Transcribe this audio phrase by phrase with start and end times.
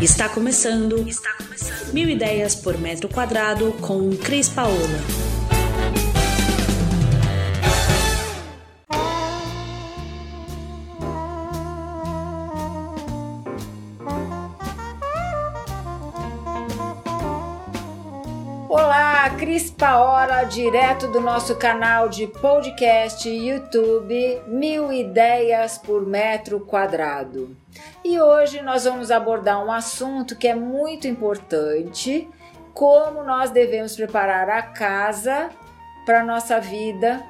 [0.00, 1.08] Está começando.
[1.08, 1.92] Está começando.
[1.92, 4.76] Mil ideias por metro quadrado com Cris Paola.
[18.68, 27.56] Olá, Cris Paola, direto do nosso canal de podcast YouTube Mil Ideias por Metro Quadrado.
[28.10, 32.26] E hoje nós vamos abordar um assunto que é muito importante:
[32.72, 35.50] como nós devemos preparar a casa
[36.06, 37.22] para nossa vida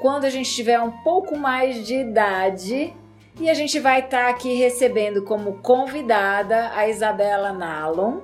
[0.00, 2.92] quando a gente tiver um pouco mais de idade.
[3.38, 8.18] E a gente vai estar tá aqui recebendo como convidada a Isabela Nalon,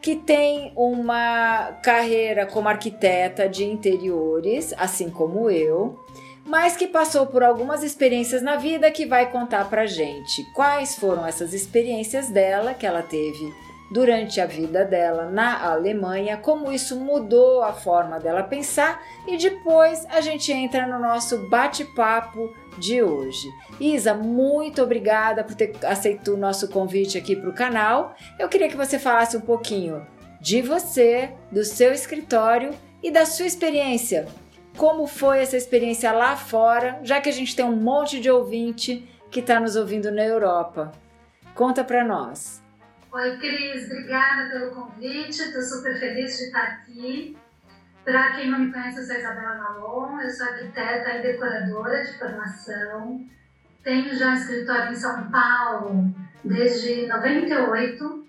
[0.00, 6.02] que tem uma carreira como arquiteta de interiores, assim como eu
[6.46, 11.26] mas que passou por algumas experiências na vida que vai contar pra gente quais foram
[11.26, 13.52] essas experiências dela que ela teve
[13.90, 20.04] durante a vida dela na Alemanha, como isso mudou a forma dela pensar e depois
[20.08, 23.48] a gente entra no nosso bate-papo de hoje.
[23.80, 28.14] Isa, muito obrigada por ter aceito o nosso convite aqui para o canal.
[28.38, 30.04] Eu queria que você falasse um pouquinho
[30.40, 34.26] de você, do seu escritório e da sua experiência
[34.76, 39.08] como foi essa experiência lá fora, já que a gente tem um monte de ouvinte
[39.30, 40.92] que está nos ouvindo na Europa.
[41.54, 42.62] Conta para nós.
[43.12, 45.40] Oi, Cris, obrigada pelo convite.
[45.40, 47.36] Estou super feliz de estar aqui.
[48.04, 52.18] Para quem não me conhece, eu sou Isabela Malon, eu sou arquiteta e decoradora de
[52.18, 53.24] formação.
[53.82, 58.26] Tenho já um escritório em São Paulo desde 98.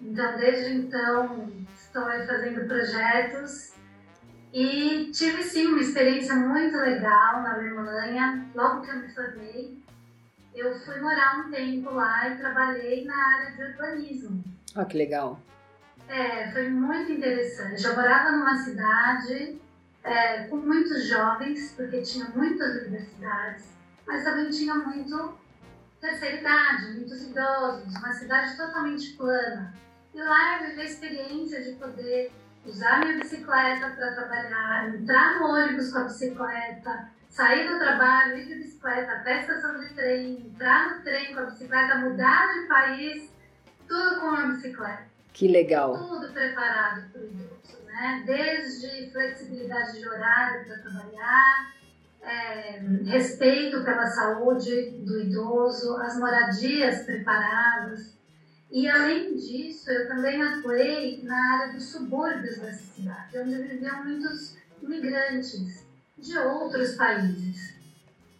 [0.00, 3.77] Então, desde então, estou fazendo projetos
[4.52, 8.46] e tive sim uma experiência muito legal na Alemanha.
[8.54, 9.78] Logo que eu me formei,
[10.54, 14.44] eu fui morar um tempo lá e trabalhei na área de urbanismo.
[14.74, 15.40] Ah, que legal!
[16.08, 17.84] É, foi muito interessante.
[17.84, 19.60] Eu morava numa cidade
[20.02, 23.66] é, com muitos jovens, porque tinha muitas universidades,
[24.06, 25.38] mas também tinha muito
[26.00, 29.74] terceira idade, muitos idosos, uma cidade totalmente plana.
[30.14, 32.32] E lá eu vivi a experiência de poder
[32.64, 38.46] usar minha bicicleta para trabalhar, entrar no ônibus com a bicicleta, sair do trabalho, ir
[38.46, 42.66] de bicicleta até a estação de trem, entrar no trem com a bicicleta, mudar de
[42.66, 43.30] país,
[43.86, 45.08] tudo com a bicicleta.
[45.32, 45.96] Que legal.
[45.96, 48.24] Tudo preparado para o idoso, né?
[48.26, 51.74] Desde flexibilidade de horário para trabalhar,
[52.22, 58.17] é, respeito pela saúde do idoso, as moradias preparadas,
[58.70, 64.56] e além disso, eu também atuei na área dos subúrbios dessa cidade, onde viviam muitos
[64.82, 65.86] imigrantes
[66.18, 67.74] de outros países,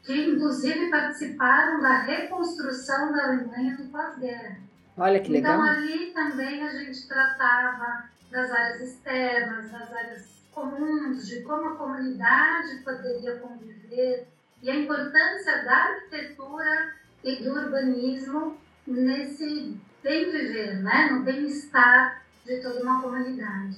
[0.03, 4.59] que inclusive participaram da reconstrução da Alemanha no pós-guerra.
[4.97, 5.55] Olha que legal.
[5.55, 11.77] Então ali também a gente tratava das áreas externas, das áreas comuns, de como a
[11.77, 14.27] comunidade poderia conviver
[14.63, 21.11] e a importância da arquitetura e do urbanismo nesse bem viver, né?
[21.13, 23.77] no bem-estar de toda uma comunidade.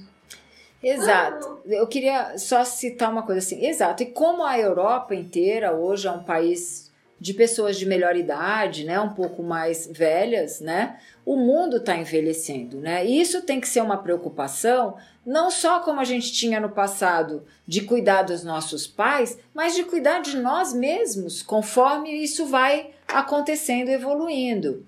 [0.82, 1.60] Exato.
[1.66, 3.66] Eu queria só citar uma coisa assim.
[3.66, 4.02] Exato.
[4.02, 8.98] E como a Europa inteira hoje é um país de pessoas de melhor idade, né,
[8.98, 10.98] um pouco mais velhas, né?
[11.24, 13.04] O mundo está envelhecendo, né?
[13.04, 17.44] E isso tem que ser uma preocupação, não só como a gente tinha no passado
[17.66, 23.90] de cuidar dos nossos pais, mas de cuidar de nós mesmos, conforme isso vai acontecendo,
[23.90, 24.86] evoluindo.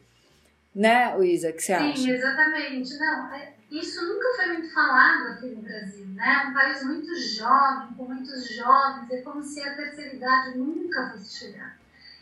[0.75, 1.97] Né, Luísa, que você Sim, acha?
[1.97, 2.99] Sim, exatamente.
[2.99, 6.47] Não, é, isso nunca foi muito falado aqui no Brasil, né?
[6.49, 11.39] Um país muito jovem, com muitos jovens, é como se a terceira idade nunca fosse
[11.39, 11.77] chegar.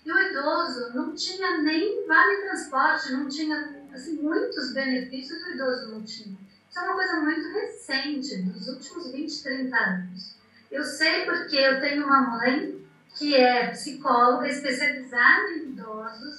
[0.05, 5.93] E o idoso não tinha nem vale transporte, não tinha, assim, muitos benefícios o idoso
[5.93, 6.37] não tinha.
[6.69, 10.37] Isso é uma coisa muito recente, dos últimos 20, 30 anos.
[10.71, 12.81] Eu sei porque eu tenho uma mãe
[13.17, 15.69] que é psicóloga especializada em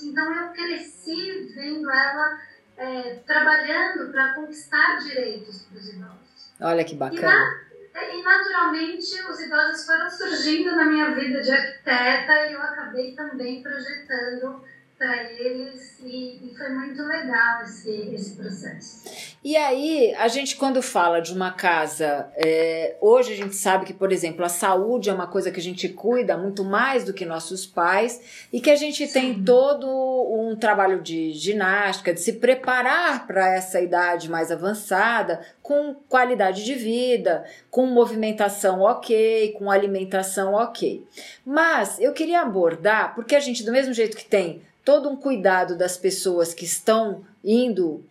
[0.03, 2.41] então eu cresci vendo ela
[2.77, 6.53] é, trabalhando para conquistar direitos para os idosos.
[6.59, 7.21] Olha que bacana.
[7.21, 12.61] E, na, e, naturalmente os idosos foram surgindo na minha vida de arquiteta e eu
[12.61, 14.63] acabei também projetando
[15.01, 19.01] para eles e, e, foi muito legal esse, esse processo.
[19.43, 23.93] E aí, a gente quando fala de uma casa, é, hoje a gente sabe que,
[23.95, 27.25] por exemplo, a saúde é uma coisa que a gente cuida muito mais do que
[27.25, 29.13] nossos pais e que a gente Sim.
[29.13, 35.95] tem todo um trabalho de ginástica, de se preparar para essa idade mais avançada, com
[36.07, 41.03] qualidade de vida, com movimentação ok, com alimentação ok.
[41.43, 45.77] Mas eu queria abordar, porque a gente, do mesmo jeito que tem todo um cuidado
[45.77, 48.03] das pessoas que estão indo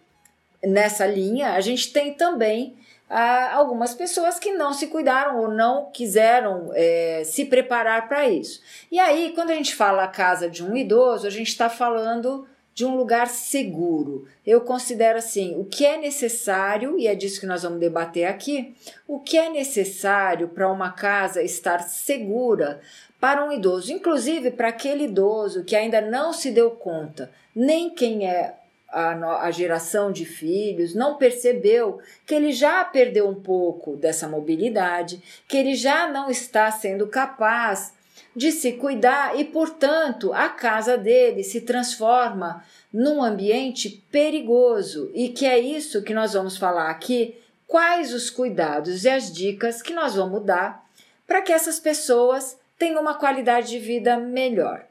[0.62, 2.76] nessa linha, a gente tem também
[3.08, 8.62] ah, algumas pessoas que não se cuidaram ou não quiseram é, se preparar para isso.
[8.90, 12.46] E aí, quando a gente fala a casa de um idoso, a gente está falando
[12.72, 14.28] de um lugar seguro.
[14.46, 18.76] Eu considero assim: o que é necessário, e é disso que nós vamos debater aqui,
[19.08, 22.81] o que é necessário para uma casa estar segura
[23.20, 28.26] para um idoso, inclusive para aquele idoso que ainda não se deu conta, nem quem
[28.26, 28.55] é
[28.88, 35.22] a, a geração de filhos, não percebeu que ele já perdeu um pouco dessa mobilidade,
[35.46, 37.93] que ele já não está sendo capaz
[38.34, 45.46] de se cuidar e, portanto, a casa dele se transforma num ambiente perigoso e que
[45.46, 47.37] é isso que nós vamos falar aqui.
[47.67, 50.84] Quais os cuidados e as dicas que nós vamos dar
[51.26, 54.85] para que essas pessoas tenham uma qualidade de vida melhor?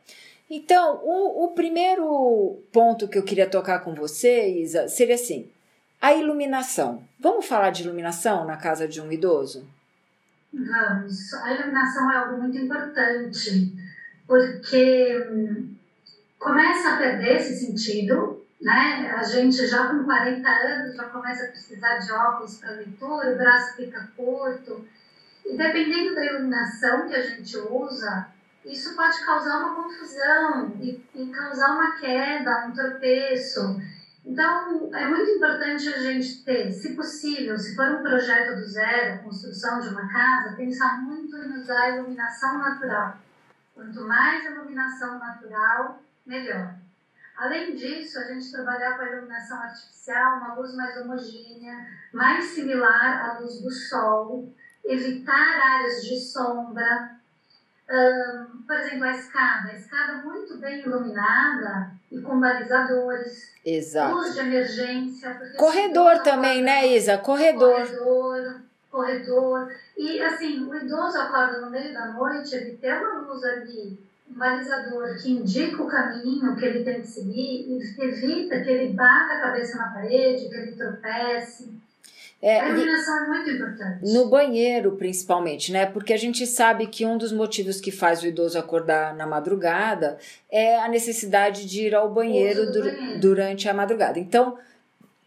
[0.49, 5.49] Então, o, o primeiro ponto que eu queria tocar com você, Isa, seria assim:
[5.99, 7.03] a iluminação.
[7.19, 9.67] Vamos falar de iluminação na casa de um idoso?
[10.53, 11.33] Vamos.
[11.33, 13.73] A iluminação é algo muito importante,
[14.25, 15.75] porque hum,
[16.37, 19.11] começa a perder esse sentido, né?
[19.15, 23.37] A gente já com 40 anos já começa a precisar de óculos para leitura, o
[23.37, 24.85] braço fica curto.
[25.45, 28.27] E dependendo da iluminação que a gente usa,
[28.65, 33.79] isso pode causar uma confusão e, e causar uma queda, um tropeço.
[34.25, 39.23] Então, é muito importante a gente ter, se possível, se for um projeto do zero,
[39.23, 43.17] construção de uma casa, pensar muito em usar a iluminação natural.
[43.73, 46.75] Quanto mais iluminação natural, melhor.
[47.37, 53.25] Além disso, a gente trabalhar com a iluminação artificial, uma luz mais homogênea, mais similar
[53.25, 54.53] à luz do sol,
[54.85, 57.19] evitar áreas de sombra,
[57.89, 59.69] um, por exemplo, a escada.
[59.69, 63.53] A escada muito bem iluminada e com balizadores.
[63.65, 64.15] Exato.
[64.15, 65.33] Luz de emergência.
[65.57, 67.17] Corredor também, né, Isa?
[67.17, 67.75] Corredor.
[67.75, 68.61] Corredor.
[68.91, 69.71] Corredor.
[69.97, 73.99] E, assim, o idoso acorda no meio da noite, ele tem uma luz ali,
[74.29, 78.93] um balizador que indica o caminho que ele tem que seguir e evita que ele
[78.93, 81.71] bata a cabeça na parede, que ele tropece.
[82.41, 84.13] É, a iluminação é muito importante.
[84.13, 85.85] No banheiro, principalmente, né?
[85.85, 90.17] Porque a gente sabe que um dos motivos que faz o idoso acordar na madrugada
[90.49, 93.19] é a necessidade de ir ao banheiro, dur banheiro.
[93.19, 94.19] durante a madrugada.
[94.19, 94.57] Então,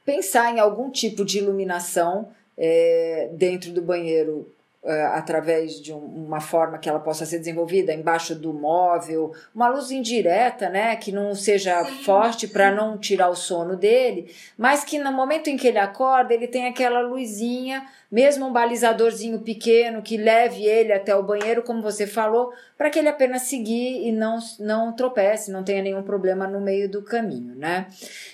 [0.06, 4.46] pensar em algum tipo de iluminação é, dentro do banheiro
[4.84, 9.92] através de um, uma forma que ela possa ser desenvolvida embaixo do móvel, uma luz
[9.92, 14.98] indireta, né, que não seja sim, forte para não tirar o sono dele, mas que
[14.98, 20.16] no momento em que ele acorda, ele tem aquela luzinha, mesmo um balizadorzinho pequeno que
[20.16, 24.38] leve ele até o banheiro, como você falou, para que ele apenas seguir e não,
[24.58, 27.86] não tropece, não tenha nenhum problema no meio do caminho, né?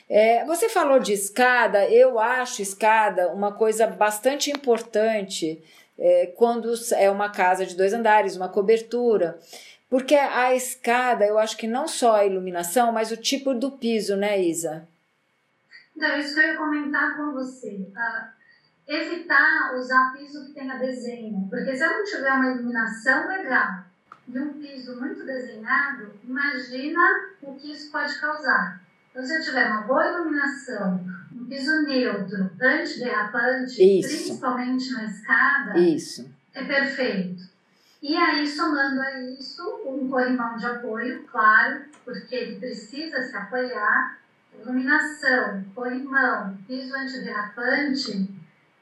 [0.08, 5.62] É, você falou de escada, eu acho escada uma coisa bastante importante
[5.98, 9.38] é, quando é uma casa de dois andares, uma cobertura.
[9.90, 14.16] Porque a escada, eu acho que não só a iluminação, mas o tipo do piso,
[14.16, 14.86] né, Isa?
[15.96, 17.88] Então, isso que eu ia comentar com você.
[18.86, 21.48] Evitar usar piso que tenha desenho.
[21.50, 23.84] Porque se eu não tiver uma iluminação legal
[24.28, 27.00] e um piso muito desenhado, imagina
[27.42, 28.80] o que isso pode causar.
[29.10, 31.17] Então, se eu tiver uma boa iluminação, um
[31.48, 34.08] piso neutro, antiderrapante, Isso.
[34.08, 36.30] principalmente na escada, Isso.
[36.54, 37.48] é perfeito.
[38.00, 44.18] E aí, somando a isso, um corrimão de apoio, claro, porque ele precisa se apoiar.
[44.60, 48.28] Iluminação, corrimão, piso antiderrapante,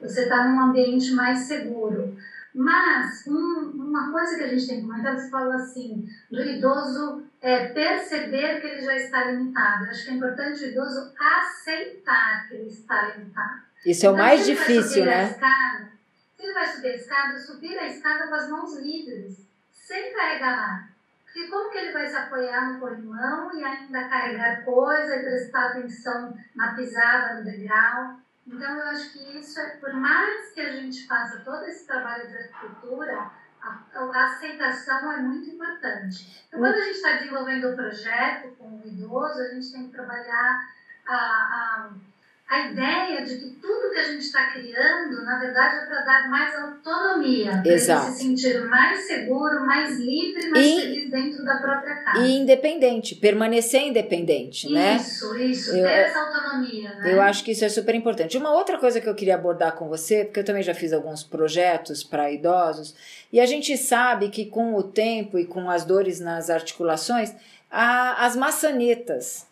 [0.01, 2.17] você está num ambiente mais seguro.
[2.55, 7.26] Mas um, uma coisa que a gente tem que comentar, você falou assim, do idoso
[7.41, 9.85] é, perceber que ele já está limitado.
[9.85, 13.63] Eu acho que é importante o idoso aceitar que ele está limitado.
[13.85, 15.31] Isso é o então, mais difícil, né?
[15.31, 15.93] Escada,
[16.37, 20.57] se ele vai subir a escada, subir a escada com as mãos livres, sem carregar
[20.57, 20.89] nada.
[21.25, 25.67] Porque como que ele vai se apoiar no corrimão e ainda carregar coisa e prestar
[25.67, 28.19] atenção na pisada, no degrau?
[28.47, 32.29] Então, eu acho que isso é, por mais que a gente faça todo esse trabalho
[32.29, 33.31] de arquitetura,
[33.95, 36.45] a, aceitação é muito importante.
[36.47, 39.87] Então, quando a gente está desenvolvendo o um projeto com o idoso, a gente tem
[39.87, 40.69] que trabalhar
[41.07, 41.91] a, a
[42.49, 46.31] a ideia de que tudo que a gente está criando, na verdade, é para dar
[46.31, 51.97] mais autonomia, para se sentir mais seguro, mais livre, mais e, feliz dentro da própria
[51.97, 52.21] casa.
[52.21, 54.97] E independente, permanecer independente, isso, né?
[54.97, 57.13] Isso, isso, ter essa autonomia, né?
[57.13, 58.39] Eu acho que isso é super importante.
[58.39, 61.25] Uma outra coisa que eu queria abordar com você, porque eu também já fiz alguns
[61.25, 62.95] projetos para idosos,
[63.33, 67.35] e a gente sabe que com o tempo e com as dores nas articulações,
[67.69, 69.46] há as maçanetas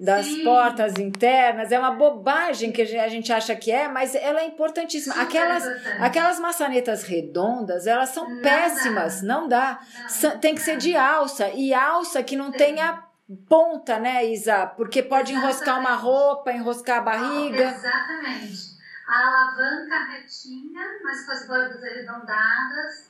[0.00, 0.44] das Sim.
[0.44, 1.70] portas internas.
[1.70, 5.14] É uma bobagem que a gente acha que é, mas ela é importantíssima.
[5.14, 6.02] Super aquelas, importante.
[6.02, 9.26] aquelas maçanetas redondas, elas são não péssimas, dá.
[9.26, 9.80] não dá.
[10.22, 13.04] Não, tem que ser de alça, e alça que não tenha
[13.48, 14.66] ponta, né, Isa?
[14.66, 15.54] Porque pode Exatamente.
[15.54, 17.64] enroscar uma roupa, enroscar a barriga.
[17.64, 18.70] Exatamente.
[19.06, 23.09] A alavanca retinha, mas com as bordas arredondadas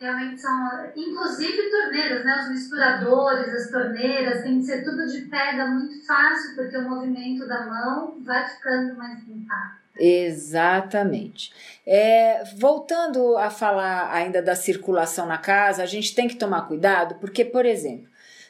[0.00, 2.40] realmente são, inclusive torneiras, né?
[2.42, 7.46] Os misturadores, as torneiras, tem que ser tudo de pega muito fácil, porque o movimento
[7.46, 9.78] da mão vai ficando mais limpado.
[9.98, 11.52] Exatamente.
[11.84, 17.16] É, voltando a falar ainda da circulação na casa, a gente tem que tomar cuidado,
[17.16, 18.08] porque, por exemplo,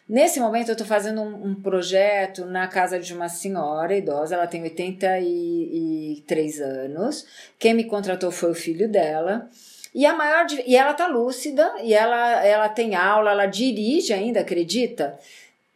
[0.08, 4.46] Nesse momento eu estou fazendo um, um, projeto na casa de uma senhora idosa, ela
[4.46, 7.26] tem 83 anos.
[7.58, 9.50] Quem me contratou foi o filho dela.
[9.98, 14.38] E a maior e ela tá lúcida e ela ela tem aula, ela dirige ainda,
[14.38, 15.18] acredita?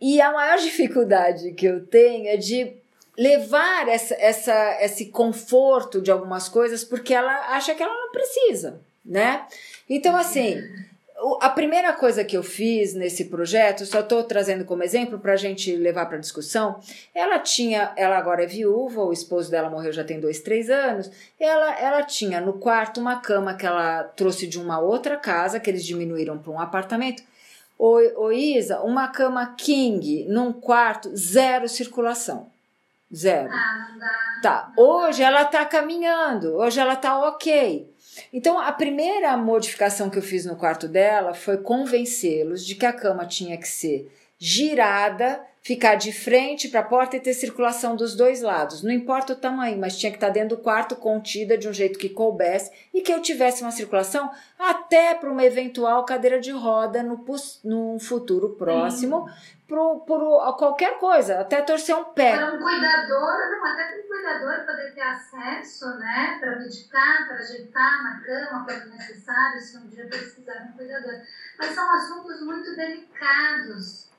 [0.01, 2.73] E a maior dificuldade que eu tenho é de
[3.19, 8.81] levar essa, essa, esse conforto de algumas coisas porque ela acha que ela não precisa,
[9.05, 9.45] né?
[9.91, 10.57] Então, assim,
[11.41, 15.37] a primeira coisa que eu fiz nesse projeto, só estou trazendo como exemplo para a
[15.37, 16.81] gente levar para discussão.
[17.15, 21.11] Ela tinha, ela agora é viúva, o esposo dela morreu já tem dois, três anos.
[21.39, 25.71] Ela, ela tinha no quarto uma cama que ela trouxe de uma outra casa, que
[25.71, 27.23] eles diminuíram para um apartamento.
[27.79, 32.51] O, o Isa, uma cama king num quarto, zero circulação.
[33.15, 33.51] Zero.
[33.53, 34.33] Ah, não dá.
[34.43, 34.73] Tá.
[34.77, 37.92] Hoje ela tá caminhando, hoje ela tá ok.
[38.33, 42.93] Então, a primeira modificação que eu fiz no quarto dela foi convencê-los de que a
[42.93, 44.11] cama tinha que ser
[44.45, 48.83] girada, ficar de frente para a porta e ter circulação dos dois lados.
[48.83, 51.73] Não importa o tamanho, mas tinha que estar tá dentro do quarto contida de um
[51.73, 56.51] jeito que coubesse e que eu tivesse uma circulação até para uma eventual cadeira de
[56.51, 57.25] roda no,
[57.63, 59.31] no futuro próximo,
[59.69, 62.37] por, por qualquer coisa, até torcer um pé.
[62.37, 67.37] Para um cuidador, não, até para um cuidador poder ter acesso, né, para medicar, para
[67.37, 71.21] ajeitar na cama quando necessário, se um dia precisar de um cuidador.
[71.57, 74.11] Mas são assuntos muito delicados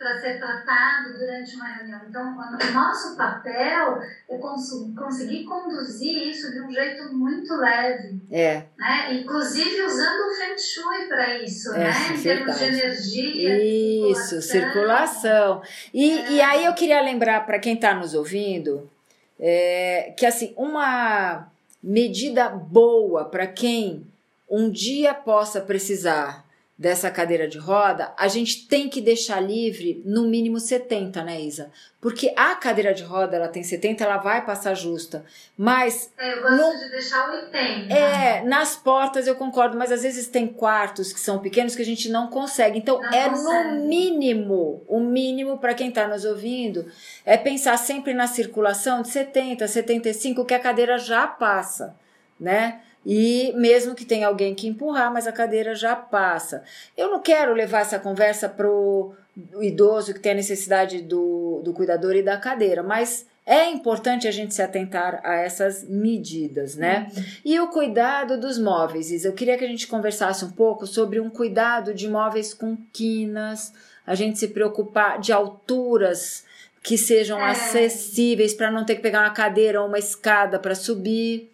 [0.00, 2.00] para ser tratado durante uma reunião.
[2.08, 3.98] Então, o nosso papel
[4.30, 8.18] é conseguir conduzir isso de um jeito muito leve.
[8.30, 8.62] É.
[8.78, 9.14] Né?
[9.16, 11.92] Inclusive usando o Feng Shui para isso, é, né?
[12.14, 14.10] em termos de energia.
[14.10, 15.60] Isso, circulação.
[15.60, 15.62] circulação.
[15.92, 16.32] E, é.
[16.32, 18.90] e aí eu queria lembrar para quem está nos ouvindo
[19.38, 21.46] é, que assim, uma
[21.82, 24.06] medida boa para quem
[24.48, 26.48] um dia possa precisar
[26.80, 31.70] dessa cadeira de roda, a gente tem que deixar livre no mínimo 70, né, Isa?
[32.00, 35.22] Porque a cadeira de roda, ela tem 70, ela vai passar justa.
[35.58, 36.10] Mas.
[36.16, 37.92] É, eu gosto no, de deixar 80.
[37.92, 41.84] É, nas portas eu concordo, mas às vezes tem quartos que são pequenos que a
[41.84, 42.78] gente não consegue.
[42.78, 43.74] Então, não é consegue.
[43.74, 46.90] no mínimo, o mínimo para quem está nos ouvindo,
[47.26, 51.94] é pensar sempre na circulação de 70, 75, que a cadeira já passa,
[52.40, 52.80] né?
[53.04, 56.62] E mesmo que tenha alguém que empurrar, mas a cadeira já passa.
[56.96, 59.14] Eu não quero levar essa conversa para o
[59.60, 64.30] idoso que tem a necessidade do, do cuidador e da cadeira, mas é importante a
[64.30, 67.10] gente se atentar a essas medidas, né?
[67.16, 67.24] Uhum.
[67.44, 69.28] E o cuidado dos móveis, Isa.
[69.28, 73.72] Eu queria que a gente conversasse um pouco sobre um cuidado de móveis com quinas,
[74.06, 76.44] a gente se preocupar de alturas
[76.82, 77.50] que sejam é.
[77.50, 81.50] acessíveis para não ter que pegar uma cadeira ou uma escada para subir.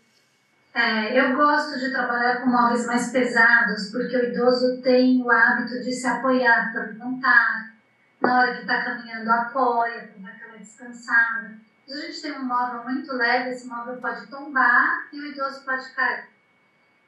[0.76, 5.80] É, eu gosto de trabalhar com móveis mais pesados, porque o idoso tem o hábito
[5.80, 7.72] de se apoiar para levantar.
[8.20, 11.56] Na hora que está caminhando, apoia para dar aquela descansada.
[11.86, 15.64] Se a gente tem um móvel muito leve, esse móvel pode tombar e o idoso
[15.64, 16.28] pode cair.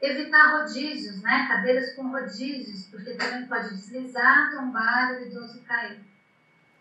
[0.00, 1.46] Evitar rodízios, né?
[1.46, 6.07] cadeiras com rodízios, porque também pode deslizar, tombar e o idoso cair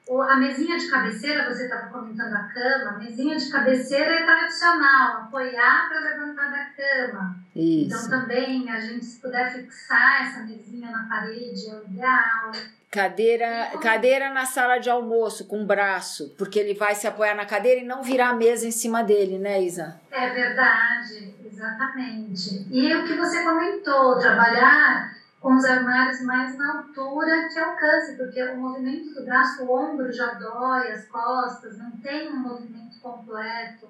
[0.10, 5.18] a mesinha de cabeceira, você estava comentando a cama, a mesinha de cabeceira é tradicional,
[5.24, 7.36] apoiar para levantar da cama.
[7.56, 7.96] Isso.
[7.96, 12.52] Então também a gente se puder fixar essa mesinha na parede é o ideal.
[12.90, 17.82] Cadeira, cadeira na sala de almoço com braço, porque ele vai se apoiar na cadeira
[17.82, 20.00] e não virar a mesa em cima dele, né, Isa?
[20.10, 22.66] É verdade, exatamente.
[22.72, 28.44] E o que você comentou, trabalhar com os armários mais na altura que alcance, porque
[28.44, 33.90] o movimento do braço, o ombro já dói, as costas, não tem um movimento completo.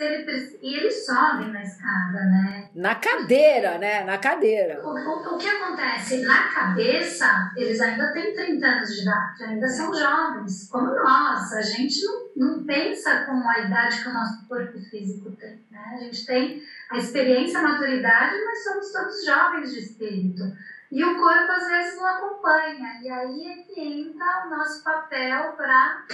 [0.00, 2.70] Ele, e eles sobem na escada, né?
[2.74, 4.02] Na cadeira, né?
[4.02, 4.80] Na cadeira.
[4.82, 6.22] O, o, o, que acontece?
[6.22, 11.52] Na cabeça, eles ainda têm 30 anos de idade, ainda são jovens, como nós.
[11.52, 15.84] A gente não, não pensa com a idade que o nosso corpo físico tem, né?
[15.92, 20.44] A gente tem a experiência, a maturidade, mas somos todos jovens de espírito.
[20.90, 23.00] E o corpo às vezes não acompanha.
[23.02, 26.04] E aí é que entra o nosso papel para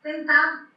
[0.00, 0.73] tentar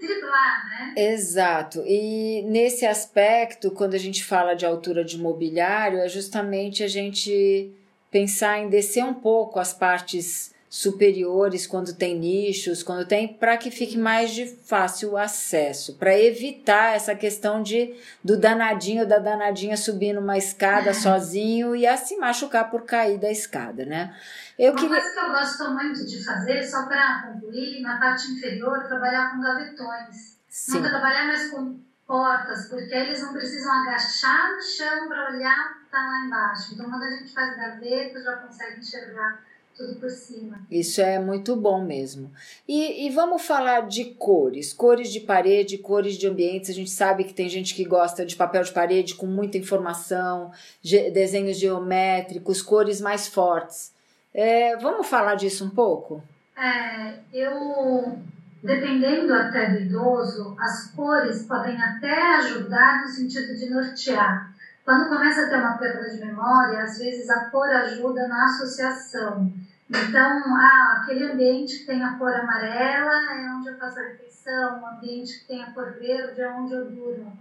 [0.00, 0.94] driblar, né?
[0.96, 1.82] Exato.
[1.86, 7.72] E nesse aspecto, quando a gente fala de altura de mobiliário, é justamente a gente
[8.10, 13.70] pensar em descer um pouco as partes superiores quando tem nichos, quando tem para que
[13.70, 20.14] fique mais de fácil acesso, para evitar essa questão de do danadinho da danadinha subir
[20.14, 24.16] numa escada sozinho e a se machucar por cair da escada, né?
[24.58, 24.96] Eu Uma queria...
[24.98, 29.42] coisa que eu gosto muito de fazer, só para concluir, na parte inferior, trabalhar com
[29.42, 30.38] gavetões.
[30.48, 30.80] Sim.
[30.80, 35.78] Não trabalhar mais com portas, porque eles não precisam agachar no chão para olhar o
[35.80, 36.72] que está lá embaixo.
[36.72, 40.60] Então, quando a gente faz gaveta, já consegue enxergar tudo por cima.
[40.70, 42.30] Isso é muito bom mesmo.
[42.68, 46.70] E, e vamos falar de cores, cores de parede, cores de ambientes.
[46.70, 50.52] A gente sabe que tem gente que gosta de papel de parede com muita informação,
[50.82, 53.92] desenhos geométricos, cores mais fortes.
[54.34, 56.22] É, vamos falar disso um pouco?
[56.56, 58.18] É, eu,
[58.62, 64.51] dependendo até do idoso, as cores podem até ajudar no sentido de nortear.
[64.84, 69.48] Quando começa a ter uma perda de memória, às vezes a cor ajuda na associação.
[69.88, 74.82] Então, ah, aquele ambiente que tem a cor amarela é onde eu faço a refeição,
[74.82, 77.32] o ambiente que tem a cor verde é onde eu durmo.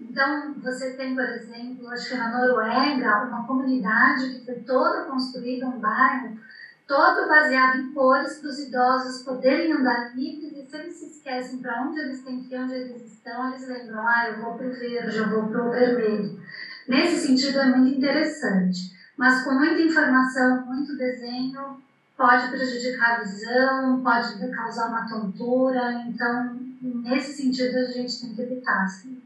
[0.00, 5.66] Então, você tem, por exemplo, acho que na Noruega, uma comunidade que foi toda construída,
[5.66, 6.32] um bairro,
[6.86, 11.58] todo baseado em cores para os idosos poderem andar livres e se eles se esquecem
[11.58, 14.66] para onde eles têm que ir, onde eles estão, eles lembram, ah, eu vou para
[14.66, 16.34] o verde, eu vou para o vermelho.
[16.88, 21.82] Nesse sentido é muito interessante, mas com muita informação, muito desenho,
[22.16, 28.40] pode prejudicar a visão, pode causar uma tontura, então nesse sentido a gente tem que
[28.40, 28.88] evitar.
[28.88, 29.20] Sim.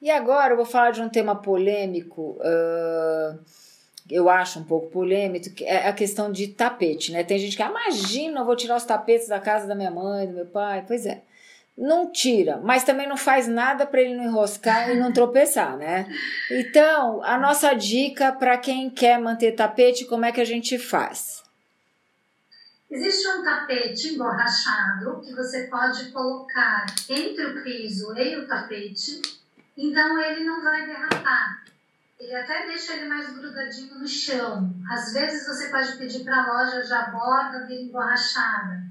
[0.00, 3.38] E agora eu vou falar de um tema polêmico, uh,
[4.10, 7.22] eu acho um pouco polêmico, é a questão de tapete, né?
[7.22, 10.32] Tem gente que, imagina, eu vou tirar os tapetes da casa da minha mãe, do
[10.32, 10.82] meu pai.
[10.86, 11.20] Pois é
[11.80, 16.06] não tira, mas também não faz nada para ele não enroscar e não tropeçar, né?
[16.50, 21.42] Então, a nossa dica para quem quer manter tapete, como é que a gente faz?
[22.90, 29.22] Existe um tapete emborrachado que você pode colocar entre o piso e o tapete,
[29.76, 31.64] então ele não vai derrapar.
[32.18, 34.74] Ele até deixa ele mais grudadinho no chão.
[34.90, 38.82] Às vezes você pode pedir para a loja já borda dele emborrachada.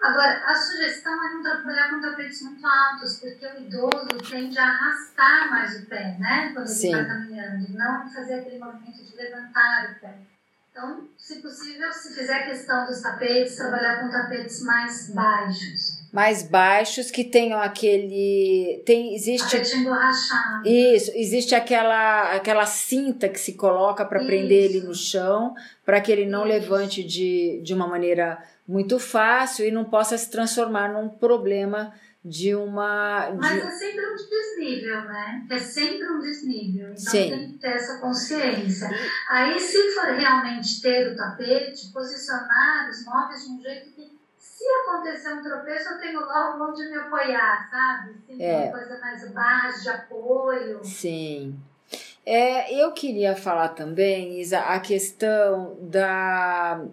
[0.00, 4.64] Agora, a sugestão é não trabalhar com tapetes muito altos, porque o idoso tende a
[4.64, 6.50] arrastar mais o pé, né?
[6.54, 6.92] Quando Sim.
[6.92, 10.14] ele está caminhando, não fazer aquele movimento de levantar o pé.
[10.76, 16.02] Então, se possível, se fizer questão dos tapetes, trabalhar com tapetes mais baixos.
[16.12, 18.82] Mais baixos que tenham aquele.
[18.84, 19.52] Tem, existe.
[19.52, 20.68] Tapete emborrachado.
[20.68, 26.12] Isso, existe aquela, aquela cinta que se coloca para prender ele no chão, para que
[26.12, 26.48] ele não Isso.
[26.48, 31.92] levante de, de uma maneira muito fácil e não possa se transformar num problema
[32.26, 33.30] de uma.
[33.30, 33.36] De...
[33.36, 35.46] Mas é sempre um desnível, né?
[35.48, 36.88] É sempre um desnível.
[36.88, 37.30] Então Sim.
[37.30, 38.90] tem que ter essa consciência.
[39.30, 44.64] Aí, se for realmente ter o tapete, posicionar os móveis de um jeito que, se
[44.82, 48.16] acontecer um tropeço, eu tenho logo onde me apoiar, sabe?
[48.24, 48.56] Assim, é.
[48.64, 50.80] Uma coisa mais baixa, de apoio.
[50.84, 51.56] Sim.
[52.24, 56.84] É, eu queria falar também, Isa, a questão da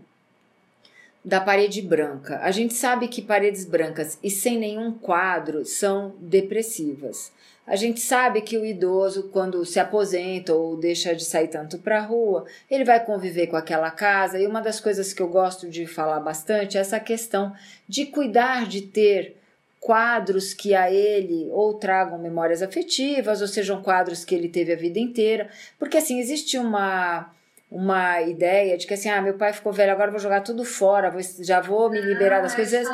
[1.23, 2.39] da parede branca.
[2.41, 7.31] A gente sabe que paredes brancas e sem nenhum quadro são depressivas.
[7.65, 11.99] A gente sabe que o idoso, quando se aposenta ou deixa de sair tanto para
[11.99, 14.38] a rua, ele vai conviver com aquela casa.
[14.38, 17.55] E uma das coisas que eu gosto de falar bastante é essa questão
[17.88, 19.38] de cuidar de ter
[19.79, 24.77] quadros que a ele ou tragam memórias afetivas, ou sejam quadros que ele teve a
[24.77, 25.49] vida inteira.
[25.79, 27.31] Porque assim, existe uma
[27.73, 31.09] uma ideia de que assim, ah, meu pai ficou velho, agora vou jogar tudo fora,
[31.09, 32.88] vou, já vou me liberar das coisas.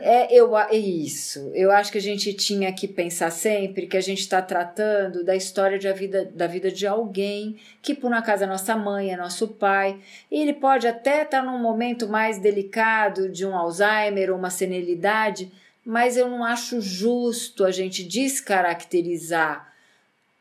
[0.00, 1.52] É, eu, é isso.
[1.54, 5.36] Eu acho que a gente tinha que pensar sempre que a gente está tratando da
[5.36, 9.12] história de a vida, da vida de alguém que, por uma casa, é nossa mãe,
[9.12, 10.00] é nosso pai.
[10.28, 14.50] E ele pode até estar tá num momento mais delicado de um Alzheimer ou uma
[14.50, 15.48] senilidade,
[15.84, 19.72] mas eu não acho justo a gente descaracterizar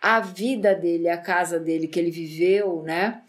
[0.01, 3.21] a vida dele, a casa dele que ele viveu, né?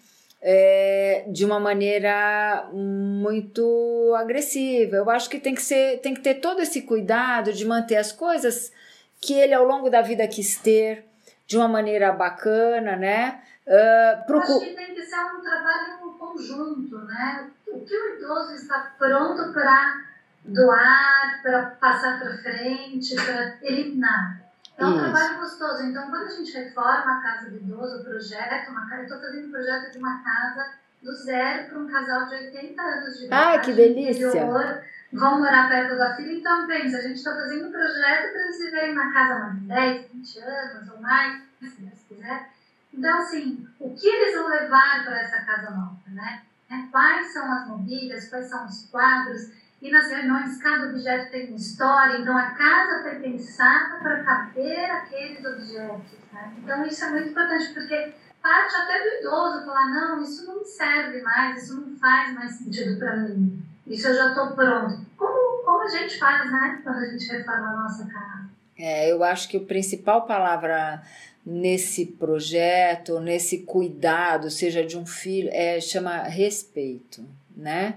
[0.43, 4.97] É, de uma maneira muito agressiva.
[4.97, 8.11] Eu acho que tem que ser, tem que ter todo esse cuidado de manter as
[8.11, 8.73] coisas
[9.21, 11.05] que ele ao longo da vida quis ter
[11.47, 13.41] de uma maneira bacana, né?
[13.67, 14.37] Uh.
[14.39, 17.49] Acho que tem que ser um trabalho conjunto, né?
[17.69, 20.03] O que o idoso está pronto para
[20.45, 24.42] doar, para passar para frente, para eliminar.
[24.79, 25.83] É um trabalho gostoso.
[25.85, 29.49] Então, quando a gente reforma a casa do idoso, o projeto, uma, eu estou fazendo
[29.49, 33.47] um projeto de uma casa do zero para um casal de 80 anos de idade.
[33.49, 34.29] Ai, que delícia!
[34.29, 34.83] Interior,
[35.13, 38.59] vão morar perto da filha, então pensa, a gente está fazendo um projeto para eles
[38.59, 42.49] viverem na casa mais de 10, 20 anos ou mais, se Deus quiser.
[42.95, 46.43] Então, assim, o que eles vão levar para essa casa nova, né?
[46.71, 49.51] É, quais são as mobílias, quais são os quadros,
[49.83, 54.91] e nas reuniões cada objeto tem uma história, então a casa foi pensada para caber
[54.91, 56.13] aqueles objetos.
[56.33, 56.53] Né?
[56.59, 60.65] Então isso é muito importante, porque parte até do idoso falar, não, isso não me
[60.65, 65.05] serve mais, isso não faz mais sentido para mim, isso eu já estou pronto.
[65.17, 68.51] Como, como a gente faz, né, quando a gente reforma a nossa casa?
[68.79, 71.03] É, eu acho que a principal palavra
[71.45, 77.25] nesse projeto, nesse cuidado, seja de um filho, é chama respeito,
[77.57, 77.97] né?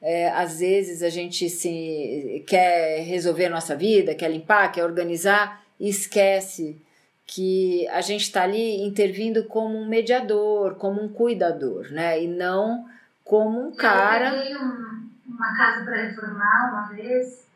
[0.00, 5.62] É, às vezes a gente se quer resolver a nossa vida, quer limpar, quer organizar
[5.80, 6.80] e esquece
[7.26, 12.22] que a gente está ali intervindo como um mediador, como um cuidador, né?
[12.22, 12.86] E não
[13.24, 14.28] como um cara.
[14.28, 17.46] Eu peguei um, uma casa para reformar uma vez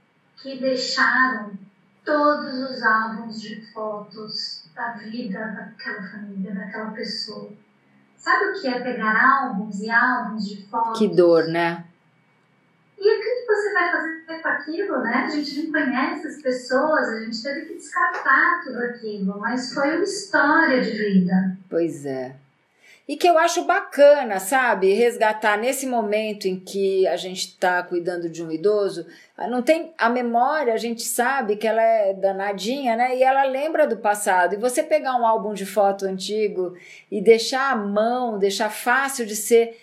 [0.42, 1.52] que deixaram
[2.04, 7.50] todos os álbuns de fotos da vida daquela família, daquela pessoa.
[8.16, 10.98] Sabe o que é pegar álbuns e álbuns de fotos?
[10.98, 11.84] Que dor, né?
[13.50, 15.24] Você vai fazer com aquilo, né?
[15.26, 19.96] A gente não conhece as pessoas, a gente teve que descartar tudo aquilo, mas foi
[19.96, 21.56] uma história de vida.
[21.68, 22.36] Pois é.
[23.08, 24.94] E que eu acho bacana, sabe?
[24.94, 29.04] Resgatar nesse momento em que a gente está cuidando de um idoso,
[29.48, 33.16] não tem a memória, a gente sabe que ela é danadinha, né?
[33.16, 34.54] E ela lembra do passado.
[34.54, 36.76] E você pegar um álbum de foto antigo
[37.10, 39.76] e deixar à mão, deixar fácil de ser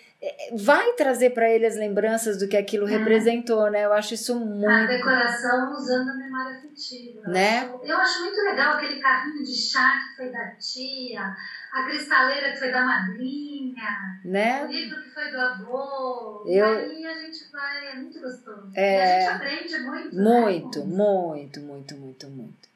[0.52, 2.90] vai trazer para ele as lembranças do que aquilo é.
[2.90, 3.84] representou, né?
[3.84, 4.68] Eu acho isso muito.
[4.68, 7.28] A decoração usando a memória afetiva.
[7.28, 7.64] Né?
[7.64, 11.36] Eu acho, eu acho muito legal aquele carrinho de chá que foi da tia,
[11.72, 14.64] a cristaleira que foi da madrinha, né?
[14.64, 16.44] o livro que foi do avô.
[16.46, 16.90] Eu...
[16.90, 18.72] E aí a gente vai, é muito gostoso.
[18.74, 18.96] É...
[18.96, 20.16] E a gente aprende muito.
[20.16, 20.86] Muito, né?
[20.86, 22.68] muito, muito, muito, muito.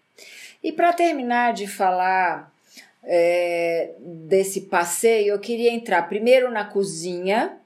[0.62, 2.52] E para terminar de falar
[3.04, 7.58] é, desse passeio, eu queria entrar primeiro na cozinha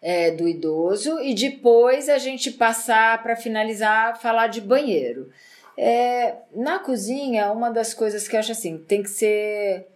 [0.00, 5.30] é, do idoso e depois a gente passar para finalizar falar de banheiro.
[5.76, 9.86] É, na cozinha, uma das coisas que eu acho assim, tem que ser.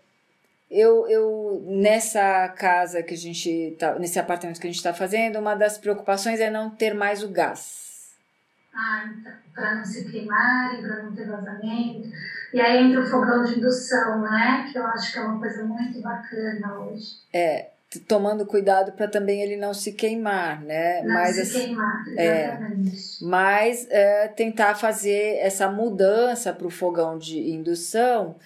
[0.71, 5.39] Eu, eu nessa casa que a gente tá, nesse apartamento que a gente está fazendo,
[5.39, 7.90] uma das preocupações é não ter mais o gás.
[8.73, 12.09] Ah, então, para não se queimar, para não ter vazamento.
[12.53, 14.69] E aí entra o fogão de indução, né?
[14.71, 17.17] Que eu acho que é uma coisa muito bacana hoje.
[17.33, 17.71] É,
[18.07, 21.03] tomando cuidado para também ele não se queimar, né?
[21.03, 22.97] Não mas, se queimar, exatamente.
[22.97, 28.37] É, mas é, tentar fazer essa mudança para o fogão de indução,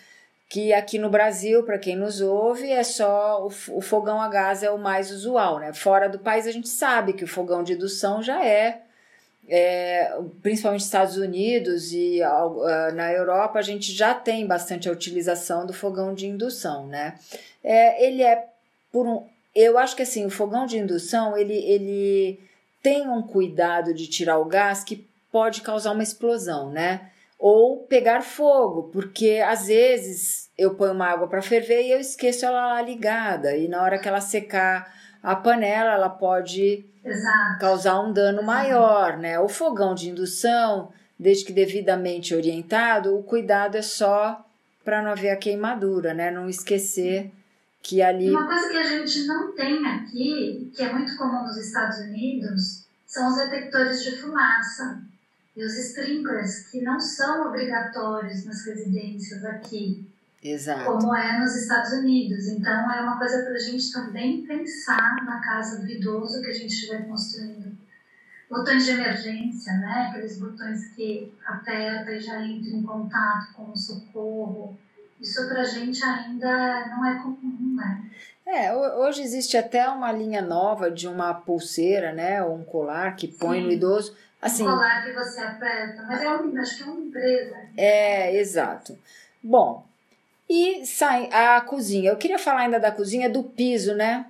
[0.49, 4.63] que aqui no Brasil, para quem nos ouve, é só o, o fogão a gás
[4.63, 5.75] é o mais usual, né?
[5.75, 8.84] Fora do país a gente sabe que o fogão de indução já é
[9.49, 14.93] é, principalmente nos Estados Unidos e uh, na Europa, a gente já tem bastante a
[14.93, 17.19] utilização do fogão de indução, né?
[17.63, 18.47] É, ele é
[18.91, 19.27] por um.
[19.55, 22.41] Eu acho que assim, o fogão de indução ele, ele
[22.83, 27.11] tem um cuidado de tirar o gás que pode causar uma explosão, né?
[27.39, 32.47] Ou pegar fogo, porque às vezes eu ponho uma água para ferver e eu esqueço
[32.47, 37.59] ela lá ligada, e na hora que ela secar a panela, ela pode Exato.
[37.59, 39.41] causar um dano maior, né?
[39.41, 44.45] O fogão de indução, desde que devidamente orientado, o cuidado é só
[44.85, 46.31] para não haver a queimadura, né?
[46.31, 47.33] Não esquecer
[47.83, 48.29] que ali.
[48.29, 52.85] Uma coisa que a gente não tem aqui, que é muito comum nos Estados Unidos,
[53.07, 55.01] são os detectores de fumaça
[55.57, 60.07] e os sprinklers, que não são obrigatórios nas residências aqui.
[60.45, 60.85] Exato.
[60.85, 62.49] como é nos Estados Unidos.
[62.49, 66.53] Então, é uma coisa para a gente também pensar na casa do idoso que a
[66.53, 67.75] gente estiver construindo.
[68.51, 70.09] Botões de emergência, né?
[70.11, 74.77] aqueles botões que aperta e já entra em contato com o socorro.
[75.19, 78.05] Isso para a gente ainda não é comum, né?
[78.47, 83.27] É, hoje existe até uma linha nova de uma pulseira, né, ou um colar que
[83.27, 83.65] põe Sim.
[83.65, 84.15] no idoso.
[84.43, 87.57] Assim, um colar que você aperta, mas é uma, acho que é uma empresa.
[87.79, 88.99] É, exato.
[89.43, 89.87] Bom,
[90.55, 92.11] e sai a cozinha.
[92.11, 94.27] Eu queria falar ainda da cozinha, do piso, né?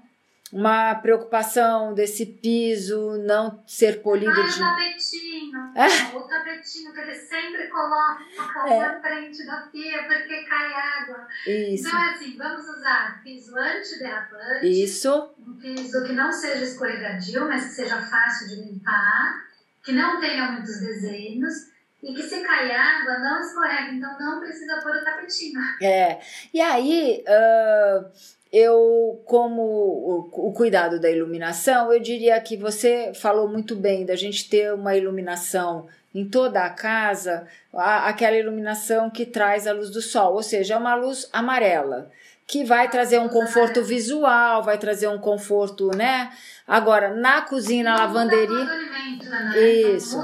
[0.50, 4.54] Uma preocupação desse piso não ser polido ah, de.
[4.54, 5.58] o tapetinho.
[5.74, 6.14] Ah.
[6.14, 8.22] O tapetinho que ele sempre coloca
[8.68, 8.78] é.
[8.78, 11.26] na frente da pia porque cai água.
[11.46, 11.88] Isso.
[11.88, 14.84] Então, assim, vamos usar piso antiderrapante.
[14.84, 15.34] Isso.
[15.38, 19.44] Um piso que não seja escorregadio, mas que seja fácil de limpar,
[19.82, 21.73] que não tenha muitos desenhos
[22.04, 25.58] e que se cair água não escorrega, então não precisa pôr o tapetinho.
[25.82, 26.20] É,
[26.52, 28.04] e aí uh,
[28.52, 34.14] eu, como o, o, cuidado da iluminação, eu diria que você falou muito bem da
[34.14, 39.90] gente ter uma iluminação em toda a casa, a, aquela iluminação que traz a luz
[39.90, 42.10] do sol, ou seja, é uma luz amarela,
[42.46, 46.30] que vai trazer um conforto visual, vai trazer um conforto, né?
[46.66, 48.64] Agora, na cozinha, na lavanderia.
[48.64, 49.61] Né?
[49.61, 50.18] Isso.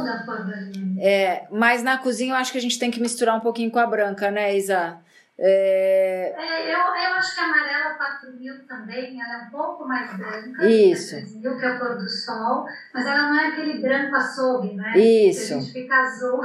[0.98, 3.78] É, mas na cozinha eu acho que a gente tem que misturar um pouquinho com
[3.78, 4.98] a branca, né, Isa?
[5.42, 6.34] É...
[6.36, 10.66] É, eu, eu acho que a amarela 4000 também, ela é um pouco mais branca.
[10.66, 11.16] Isso.
[11.40, 14.98] Do que a cor do sol, mas ela não é aquele branco açougue, né?
[14.98, 15.48] Isso.
[15.48, 16.42] Que a gente fica azul.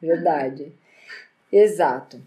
[0.00, 0.72] Verdade.
[1.52, 2.22] Exato.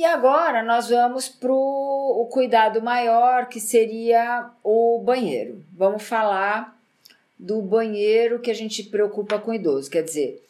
[0.00, 5.62] E agora nós vamos para o cuidado maior, que seria o banheiro.
[5.76, 6.74] Vamos falar
[7.38, 9.90] do banheiro que a gente preocupa com idoso.
[9.90, 10.42] Quer dizer,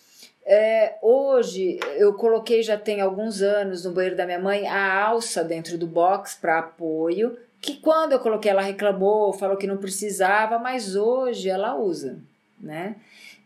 [0.46, 5.42] é, hoje eu coloquei já tem alguns anos no banheiro da minha mãe a alça
[5.42, 10.60] dentro do box para apoio, que quando eu coloquei ela reclamou, falou que não precisava,
[10.60, 12.20] mas hoje ela usa,
[12.56, 12.94] né?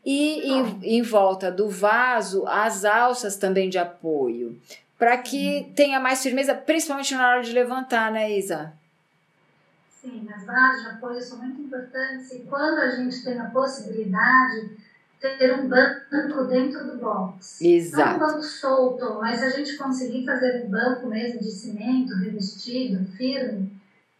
[0.04, 4.54] E em, em volta do vaso as alças também de apoio,
[4.98, 8.72] para que tenha mais firmeza, principalmente na hora de levantar, né, Isa?
[9.88, 14.76] Sim, as bases de apoio são muito importantes e quando a gente tem a possibilidade
[15.36, 17.62] ter um banco dentro do box.
[17.62, 18.18] Exato.
[18.18, 23.04] Não um banco solto, mas a gente conseguir fazer um banco mesmo de cimento, revestido,
[23.12, 23.72] firme,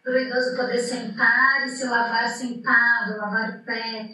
[0.03, 4.09] para o idoso poder sentar e se lavar sentado, lavar o pé,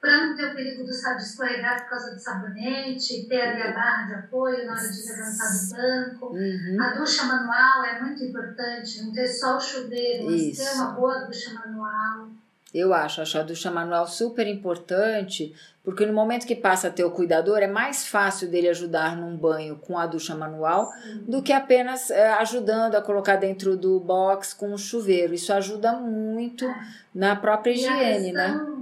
[0.00, 3.72] para não ter o perigo do sábio escorregar por causa do sabonete, ter ali a
[3.72, 6.26] barra de apoio na hora de levantar do banco.
[6.26, 6.76] Uhum.
[6.80, 10.62] A ducha manual é muito importante, não ter só o chuveiro, mas Isso.
[10.62, 12.28] ter uma boa ducha manual.
[12.72, 17.02] Eu acho, acho a ducha manual super importante, porque no momento que passa a ter
[17.02, 21.24] o cuidador, é mais fácil dele ajudar num banho com a ducha manual Sim.
[21.26, 25.32] do que apenas é, ajudando a colocar dentro do box com o chuveiro.
[25.32, 26.66] Isso ajuda muito
[27.14, 28.77] na própria higiene, e a né?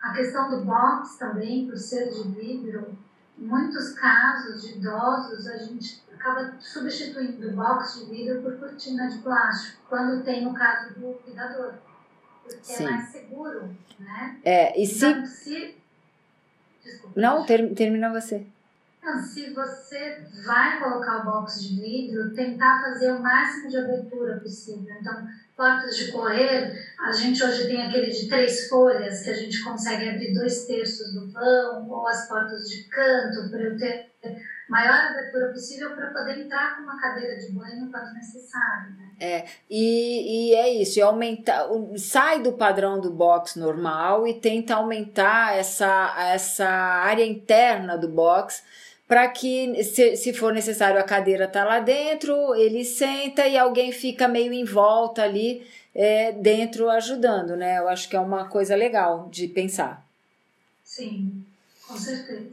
[0.00, 2.96] A questão do box também, por ser de vidro,
[3.38, 9.08] em muitos casos de idosos, a gente acaba substituindo o box de vidro por cortina
[9.08, 11.74] de plástico, quando tem o caso do cuidador
[12.48, 12.86] porque Sim.
[12.86, 14.38] é mais seguro, né?
[14.44, 15.06] É, e se.
[15.06, 15.76] Então, se...
[16.82, 17.20] Desculpa.
[17.20, 18.46] Não, ter, termina você.
[18.98, 24.40] Então, se você vai colocar o box de vidro, tentar fazer o máximo de abertura
[24.40, 24.94] possível.
[25.00, 25.26] Então,
[25.58, 30.08] portas de correr, a gente hoje tem aquele de três folhas, que a gente consegue
[30.08, 34.12] abrir dois terços do vão, ou as portas de canto, para eu ter
[34.68, 38.90] maior abertura possível para poder entrar com uma cadeira de banho quando necessário.
[38.96, 39.10] Né?
[39.18, 41.66] É, e, e é isso, e aumentar,
[41.96, 48.62] sai do padrão do box normal e tenta aumentar essa, essa área interna do box
[49.08, 53.90] para que, se, se for necessário, a cadeira tá lá dentro, ele senta e alguém
[53.90, 57.78] fica meio em volta ali é, dentro ajudando, né?
[57.78, 60.06] Eu acho que é uma coisa legal de pensar.
[60.84, 61.42] Sim,
[61.86, 62.50] com certeza.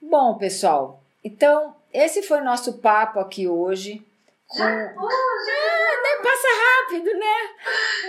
[0.00, 4.04] Bom, pessoal, então esse foi nosso papo aqui hoje.
[4.46, 4.58] Com...
[4.58, 4.94] Já?
[4.94, 6.22] Oh, já.
[6.22, 7.36] Passa rápido, né?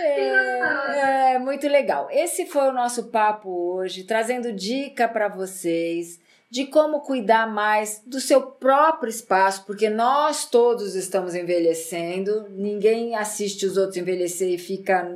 [0.02, 2.08] É, é, muito legal.
[2.10, 6.18] Esse foi o nosso papo hoje, trazendo dica para vocês
[6.50, 13.64] de como cuidar mais do seu próprio espaço, porque nós todos estamos envelhecendo, ninguém assiste
[13.64, 15.08] os outros envelhecer e fica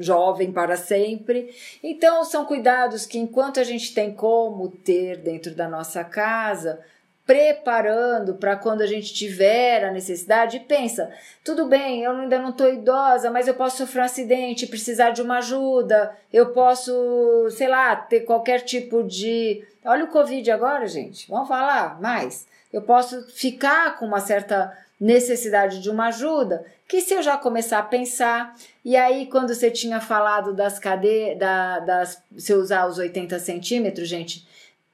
[0.00, 1.54] jovem para sempre.
[1.82, 6.80] Então, são cuidados que, enquanto a gente tem como ter dentro da nossa casa,
[7.28, 11.12] preparando para quando a gente tiver a necessidade, pensa,
[11.44, 15.20] tudo bem, eu ainda não estou idosa, mas eu posso sofrer um acidente, precisar de
[15.20, 19.62] uma ajuda, eu posso, sei lá, ter qualquer tipo de.
[19.84, 22.46] Olha o Covid agora, gente, vamos falar mais.
[22.72, 27.80] Eu posso ficar com uma certa necessidade de uma ajuda, que se eu já começar
[27.80, 32.96] a pensar, e aí quando você tinha falado das cadeiras, da, das, se usar os
[32.96, 34.47] 80 centímetros, gente,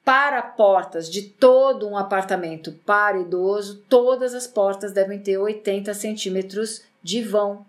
[0.05, 6.83] para portas de todo um apartamento para idoso, todas as portas devem ter 80 centímetros
[7.03, 7.65] de vão,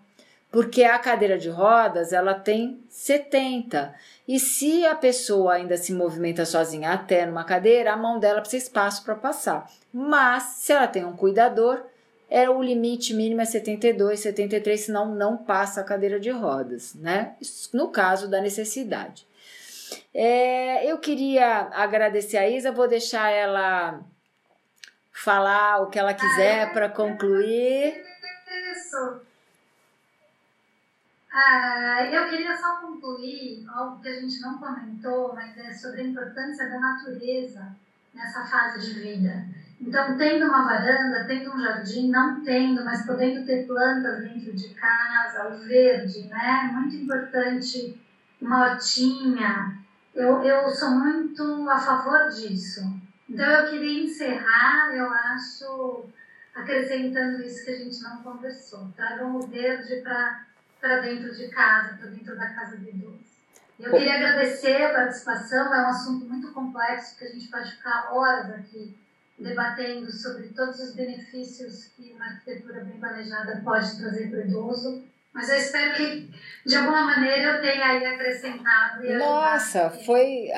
[0.50, 3.94] porque a cadeira de rodas ela tem 70.
[4.28, 8.64] E se a pessoa ainda se movimenta sozinha até numa cadeira, a mão dela precisa
[8.64, 9.70] espaço para passar.
[9.92, 11.82] Mas se ela tem um cuidador,
[12.28, 17.34] é o limite mínimo é 72, 73, senão não passa a cadeira de rodas, né?
[17.72, 19.26] No caso da necessidade.
[20.14, 24.00] É, eu queria agradecer a Isa, vou deixar ela
[25.12, 28.04] falar o que ela quiser para concluir.
[28.72, 29.20] Isso.
[31.32, 36.04] Ah, eu queria só concluir algo que a gente não comentou, mas é sobre a
[36.04, 37.76] importância da natureza
[38.14, 39.44] nessa fase de vida.
[39.78, 44.70] Então, tendo uma varanda, tendo um jardim, não tendo, mas podendo ter plantas dentro de
[44.70, 46.70] casa, o verde, né?
[46.72, 48.00] Muito importante,
[48.40, 49.78] uma hortinha.
[50.14, 52.80] Eu, eu sou muito a favor disso.
[53.28, 56.04] Então, eu queria encerrar, eu acho,
[56.54, 58.88] acrescentando isso que a gente não conversou.
[58.96, 63.26] Tragam o verde para dentro de casa, para dentro da casa de idoso.
[63.78, 68.10] Eu queria agradecer a participação, é um assunto muito complexo que a gente pode ficar
[68.10, 68.96] horas aqui
[69.38, 75.04] debatendo sobre todos os benefícios que uma arquitetura bem planejada pode trazer para o idoso.
[75.36, 76.30] Mas eu espero que,
[76.64, 79.04] de alguma maneira, eu tenha aí acrescentado.
[79.18, 80.48] Nossa, foi.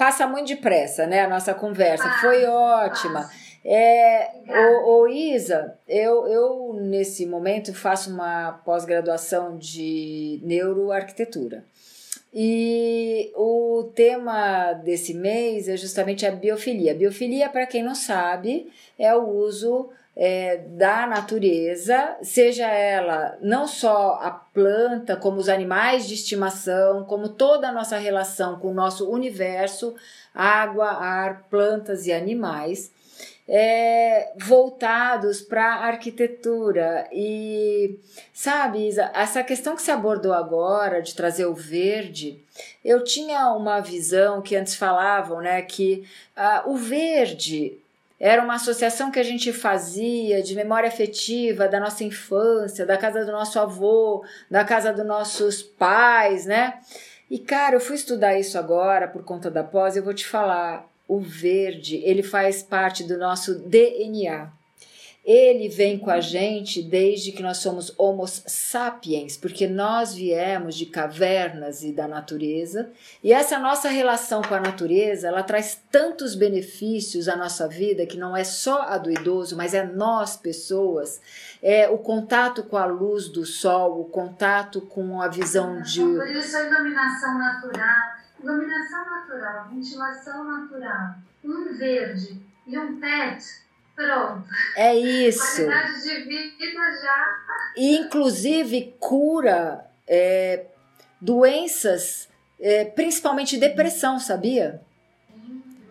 [0.00, 1.20] Passa muito depressa, né?
[1.22, 2.08] A nossa conversa.
[2.08, 3.20] Ah, foi ótima.
[3.20, 3.46] Passa.
[3.64, 11.64] É, o, o, Isa, eu, eu nesse momento faço uma pós-graduação de neuroarquitetura.
[12.34, 16.94] E o tema desse mês é justamente a biofilia.
[16.94, 24.18] Biofilia, para quem não sabe, é o uso é, da natureza, seja ela não só
[24.22, 29.10] a planta, como os animais de estimação, como toda a nossa relação com o nosso
[29.10, 29.94] universo,
[30.34, 32.90] água, ar, plantas e animais
[33.48, 37.08] é, voltados para a arquitetura.
[37.12, 37.98] E
[38.32, 42.42] sabe, Isa, essa questão que se abordou agora de trazer o verde,
[42.84, 47.78] eu tinha uma visão que antes falavam, né, que uh, o verde
[48.18, 53.24] era uma associação que a gente fazia de memória afetiva da nossa infância, da casa
[53.24, 56.78] do nosso avô, da casa dos nossos pais, né?
[57.30, 60.88] E cara, eu fui estudar isso agora por conta da pós, eu vou te falar,
[61.08, 64.48] o verde, ele faz parte do nosso DNA.
[65.26, 70.86] Ele vem com a gente desde que nós somos Homo sapiens, porque nós viemos de
[70.86, 72.92] cavernas e da natureza,
[73.24, 78.16] e essa nossa relação com a natureza, ela traz tantos benefícios à nossa vida que
[78.16, 81.20] não é só a do idoso, mas é nós pessoas,
[81.60, 86.28] é o contato com a luz do sol, o contato com a visão de Por
[86.28, 93.65] isso a iluminação natural, iluminação natural, ventilação natural, um verde e um pet,
[93.96, 94.44] pronto.
[94.76, 95.64] É isso.
[95.64, 97.36] Qualidade de vida já.
[97.76, 100.66] E, inclusive, cura é,
[101.20, 102.28] doenças,
[102.60, 104.80] é, principalmente depressão, sabia?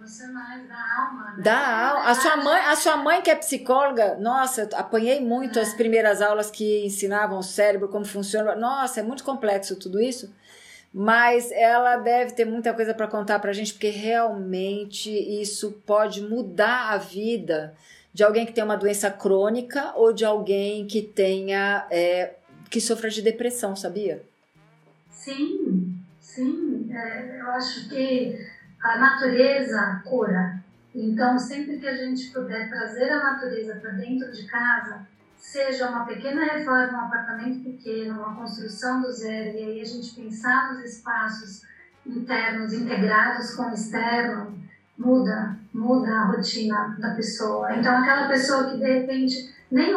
[0.06, 1.34] emocionais da alma.
[1.36, 1.44] Né?
[1.44, 2.10] Da alma.
[2.10, 5.62] A sua mãe, a sua mãe que é psicóloga, nossa, apanhei muito é.
[5.62, 8.56] as primeiras aulas que ensinavam o cérebro como funciona.
[8.56, 10.34] Nossa, é muito complexo tudo isso
[10.97, 16.21] mas ela deve ter muita coisa para contar para a gente, porque realmente isso pode
[16.21, 17.75] mudar a vida
[18.13, 22.36] de alguém que tem uma doença crônica ou de alguém que tenha é,
[22.69, 24.23] que sofra de depressão, sabia?
[25.12, 26.89] Sim, sim.
[26.89, 28.39] É, eu acho que
[28.81, 30.63] a natureza cura.
[30.95, 35.05] Então, sempre que a gente puder trazer a natureza para dentro de casa,
[35.38, 40.15] seja uma pequena reforma, um apartamento pequeno, uma construção do zero, e aí a gente
[40.15, 41.63] pensar nos espaços
[42.06, 44.58] internos integrados com o externo,
[44.98, 47.76] muda, muda a rotina da pessoa.
[47.76, 49.95] Então, aquela pessoa que de repente nem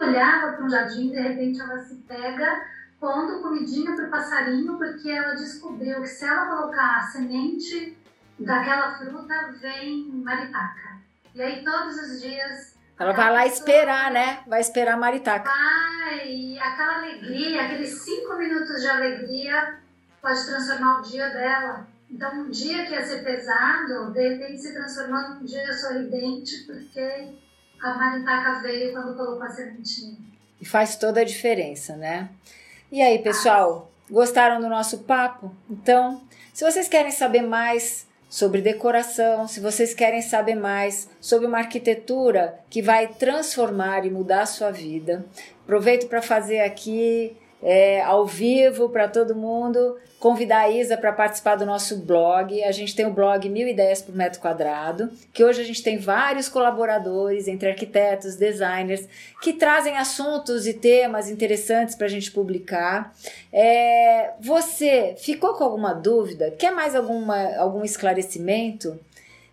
[0.00, 2.66] olhava para um jardim, de repente ela se pega
[2.98, 7.98] pondo comidinha para o passarinho, porque ela descobriu que se ela colocar a semente
[8.38, 10.98] daquela fruta, vem maritaca.
[11.34, 12.71] E aí, todos os dias,
[13.02, 14.40] ela vai lá esperar, né?
[14.46, 15.50] Vai esperar a maritaca.
[15.50, 19.78] Vai, aquela alegria, aqueles cinco minutos de alegria
[20.20, 21.86] pode transformar o dia dela.
[22.08, 27.32] Então, um dia que ia ser pesado, de repente se transformando num dia sorridente, porque
[27.82, 30.18] a maritaca veio quando colocou a sementinha.
[30.60, 32.28] E faz toda a diferença, né?
[32.90, 35.52] E aí, pessoal, gostaram do nosso papo?
[35.68, 36.22] Então,
[36.54, 42.58] se vocês querem saber mais sobre decoração, se vocês querem saber mais sobre uma arquitetura
[42.70, 45.22] que vai transformar e mudar a sua vida,
[45.64, 51.56] aproveito para fazer aqui é, ao vivo para todo mundo convidar a Isa para participar
[51.56, 52.62] do nosso blog.
[52.62, 55.98] A gente tem o blog Mil Ideias por Metro Quadrado, que hoje a gente tem
[55.98, 59.08] vários colaboradores, entre arquitetos, designers,
[59.42, 63.12] que trazem assuntos e temas interessantes para a gente publicar.
[63.52, 66.52] É, você ficou com alguma dúvida?
[66.52, 68.96] Quer mais alguma, algum esclarecimento?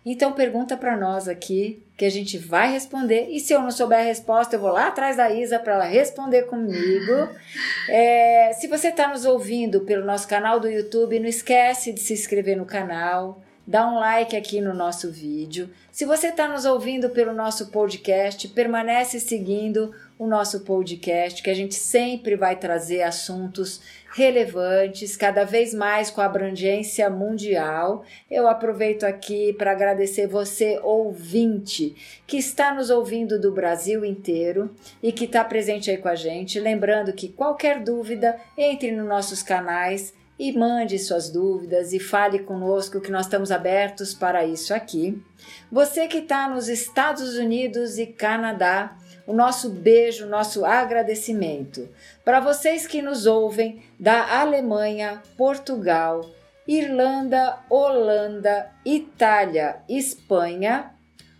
[0.04, 3.28] Então pergunta para nós aqui que a gente vai responder.
[3.30, 5.84] E se eu não souber a resposta, eu vou lá atrás da Isa para ela
[5.84, 7.28] responder comigo.
[7.88, 12.12] É, se você está nos ouvindo pelo nosso canal do YouTube, não esquece de se
[12.12, 15.68] inscrever no canal, dá um like aqui no nosso vídeo.
[15.90, 21.54] Se você está nos ouvindo pelo nosso podcast, permanece seguindo o nosso podcast, que a
[21.54, 23.80] gente sempre vai trazer assuntos
[24.12, 28.04] relevantes, cada vez mais com abrangência mundial.
[28.30, 31.94] Eu aproveito aqui para agradecer você, ouvinte,
[32.26, 36.58] que está nos ouvindo do Brasil inteiro e que está presente aí com a gente.
[36.58, 43.00] Lembrando que qualquer dúvida, entre nos nossos canais e mande suas dúvidas e fale conosco
[43.00, 45.22] que nós estamos abertos para isso aqui.
[45.70, 48.96] Você que está nos Estados Unidos e Canadá,
[49.30, 51.88] o nosso beijo, nosso agradecimento.
[52.24, 56.28] Para vocês que nos ouvem da Alemanha, Portugal,
[56.66, 60.90] Irlanda, Holanda, Itália, Espanha,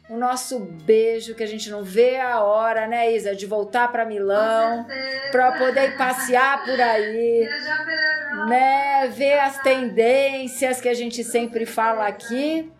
[0.08, 4.04] o nosso beijo que a gente não vê a hora, né, Isa, de voltar para
[4.04, 4.86] Milão,
[5.32, 7.48] para poder passear por aí,
[8.48, 12.70] né, ver as tendências que a gente sempre fala aqui.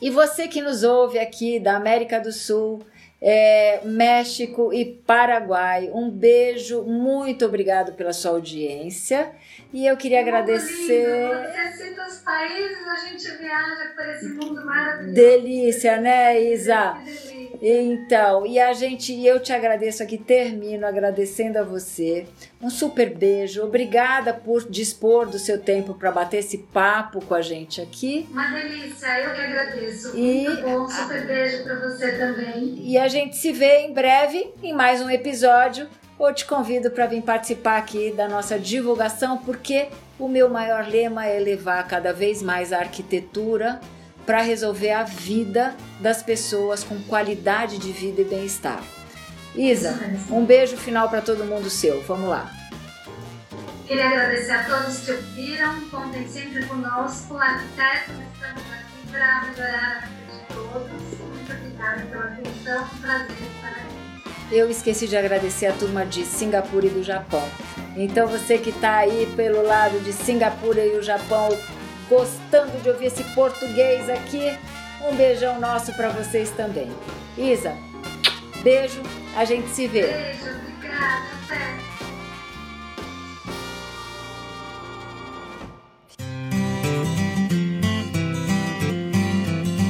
[0.00, 2.84] E você que nos ouve aqui da América do Sul,
[3.26, 5.90] é, México e Paraguai.
[5.94, 9.32] Um beijo, muito obrigado pela sua audiência.
[9.74, 11.34] E eu queria muito agradecer.
[11.34, 11.52] Lindo.
[11.52, 15.14] Você cita os países, a gente viaja por esse mundo maravilhoso.
[15.14, 16.96] Delícia, né, Isa?
[17.60, 22.24] Então, e a gente, eu te agradeço aqui, termino agradecendo a você.
[22.62, 27.42] Um super beijo, obrigada por dispor do seu tempo para bater esse papo com a
[27.42, 28.28] gente aqui.
[28.30, 30.16] Uma delícia, eu que agradeço.
[30.16, 32.76] E Muito bom, super beijo para você também.
[32.78, 35.88] E a gente se vê em breve em mais um episódio.
[36.18, 39.88] Eu te convido para vir participar aqui da nossa divulgação, porque
[40.18, 43.80] o meu maior lema é levar cada vez mais a arquitetura
[44.24, 48.82] para resolver a vida das pessoas com qualidade de vida e bem-estar.
[49.54, 49.98] Isa,
[50.30, 52.00] um beijo final para todo mundo seu.
[52.02, 52.50] Vamos lá.
[53.86, 55.80] Queria agradecer a todos que ouviram.
[55.90, 57.36] Contem sempre conosco.
[57.36, 61.18] Arquitetos, estamos aqui para melhorar a vida de todos.
[61.18, 62.82] Muito obrigada pela atenção.
[62.82, 63.53] Um prazer.
[64.54, 67.42] Eu esqueci de agradecer a turma de Singapura e do Japão.
[67.96, 71.48] Então você que está aí pelo lado de Singapura e o Japão,
[72.08, 74.56] gostando de ouvir esse português aqui,
[75.10, 76.88] um beijão nosso para vocês também.
[77.36, 77.76] Isa,
[78.62, 79.02] beijo,
[79.36, 80.02] a gente se vê.
[80.02, 81.24] Beijo, obrigada,